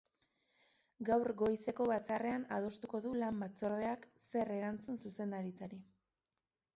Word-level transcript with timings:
Gaur 1.09 1.27
goizeko 1.41 1.85
batzarrean 1.91 2.47
adostuko 2.57 3.01
du 3.03 3.11
lan 3.23 3.37
batzordeak, 3.43 4.07
zer 4.29 4.53
erantzun 4.57 4.97
zuzendaritzari. 5.03 5.79